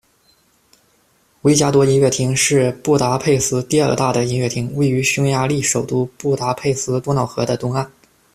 [1.43, 7.91] 维加多音乐厅是布达佩斯第二大的音乐厅，位于匈牙利首都布达佩斯多瑙河的东岸。